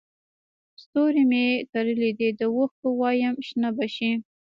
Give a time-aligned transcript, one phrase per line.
[0.81, 4.11] ستوري مې کرلي دي د اوښکو وایم شنه به شي